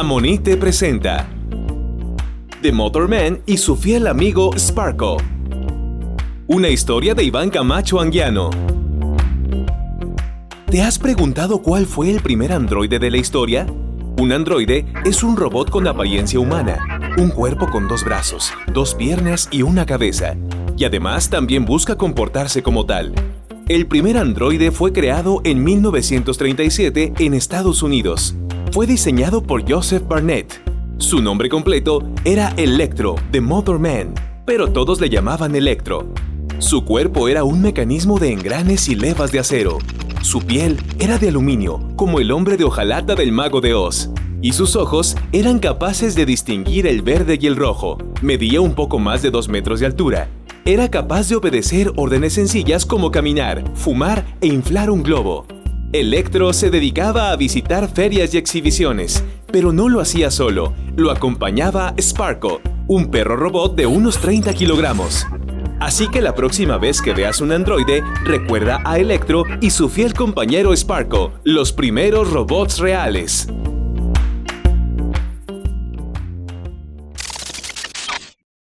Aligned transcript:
Amonite 0.00 0.56
presenta 0.56 1.28
The 2.62 2.70
Motorman 2.70 3.40
y 3.46 3.56
su 3.56 3.74
fiel 3.74 4.06
amigo 4.06 4.56
Sparko. 4.56 5.16
Una 6.46 6.68
historia 6.68 7.16
de 7.16 7.24
Iván 7.24 7.50
Camacho 7.50 7.98
Anguiano. 7.98 8.50
¿Te 10.70 10.82
has 10.82 11.00
preguntado 11.00 11.62
cuál 11.62 11.84
fue 11.84 12.12
el 12.12 12.20
primer 12.20 12.52
androide 12.52 13.00
de 13.00 13.10
la 13.10 13.16
historia? 13.16 13.66
Un 14.18 14.30
androide 14.30 14.86
es 15.04 15.24
un 15.24 15.36
robot 15.36 15.68
con 15.68 15.88
apariencia 15.88 16.38
humana, 16.38 16.78
un 17.18 17.30
cuerpo 17.30 17.68
con 17.68 17.88
dos 17.88 18.04
brazos, 18.04 18.52
dos 18.72 18.94
piernas 18.94 19.48
y 19.50 19.62
una 19.62 19.84
cabeza, 19.84 20.36
y 20.76 20.84
además 20.84 21.28
también 21.28 21.64
busca 21.64 21.96
comportarse 21.96 22.62
como 22.62 22.86
tal. 22.86 23.14
El 23.66 23.88
primer 23.88 24.16
androide 24.16 24.70
fue 24.70 24.92
creado 24.92 25.40
en 25.42 25.64
1937 25.64 27.14
en 27.18 27.34
Estados 27.34 27.82
Unidos. 27.82 28.36
Fue 28.70 28.86
diseñado 28.86 29.42
por 29.42 29.68
Joseph 29.68 30.06
Barnett. 30.06 30.60
Su 30.98 31.22
nombre 31.22 31.48
completo 31.48 32.02
era 32.24 32.52
Electro, 32.56 33.16
The 33.30 33.40
Motor 33.40 33.78
Man, 33.78 34.14
pero 34.44 34.68
todos 34.68 35.00
le 35.00 35.08
llamaban 35.08 35.56
Electro. 35.56 36.12
Su 36.58 36.84
cuerpo 36.84 37.28
era 37.28 37.44
un 37.44 37.62
mecanismo 37.62 38.18
de 38.18 38.32
engranes 38.32 38.88
y 38.88 38.94
levas 38.94 39.32
de 39.32 39.38
acero. 39.38 39.78
Su 40.20 40.42
piel 40.42 40.78
era 40.98 41.18
de 41.18 41.28
aluminio, 41.28 41.80
como 41.96 42.20
el 42.20 42.30
hombre 42.30 42.56
de 42.58 42.64
hojalata 42.64 43.14
del 43.14 43.32
mago 43.32 43.60
de 43.62 43.72
Oz. 43.74 44.10
Y 44.42 44.52
sus 44.52 44.76
ojos 44.76 45.16
eran 45.32 45.60
capaces 45.60 46.14
de 46.14 46.26
distinguir 46.26 46.86
el 46.86 47.00
verde 47.02 47.38
y 47.40 47.46
el 47.46 47.56
rojo. 47.56 47.96
Medía 48.20 48.60
un 48.60 48.74
poco 48.74 48.98
más 48.98 49.22
de 49.22 49.30
2 49.30 49.48
metros 49.48 49.80
de 49.80 49.86
altura 49.86 50.28
era 50.68 50.90
capaz 50.90 51.30
de 51.30 51.36
obedecer 51.36 51.90
órdenes 51.96 52.34
sencillas 52.34 52.84
como 52.84 53.10
caminar, 53.10 53.64
fumar 53.74 54.26
e 54.42 54.48
inflar 54.48 54.90
un 54.90 55.02
globo. 55.02 55.46
Electro 55.92 56.52
se 56.52 56.68
dedicaba 56.68 57.30
a 57.30 57.36
visitar 57.36 57.88
ferias 57.88 58.34
y 58.34 58.36
exhibiciones, 58.36 59.24
pero 59.50 59.72
no 59.72 59.88
lo 59.88 60.02
hacía 60.02 60.30
solo, 60.30 60.74
lo 60.96 61.10
acompañaba 61.10 61.94
Sparko, 61.98 62.60
un 62.88 63.10
perro 63.10 63.36
robot 63.36 63.74
de 63.74 63.86
unos 63.86 64.18
30 64.18 64.52
kilogramos. 64.52 65.26
Así 65.80 66.06
que 66.08 66.20
la 66.20 66.34
próxima 66.34 66.76
vez 66.76 67.00
que 67.00 67.14
veas 67.14 67.40
un 67.40 67.52
androide, 67.52 68.02
recuerda 68.22 68.82
a 68.84 68.98
Electro 68.98 69.44
y 69.62 69.70
su 69.70 69.88
fiel 69.88 70.12
compañero 70.12 70.76
Sparko, 70.76 71.32
los 71.42 71.72
primeros 71.72 72.30
robots 72.32 72.80
reales. 72.80 73.48